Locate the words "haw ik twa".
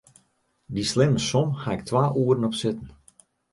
1.61-2.03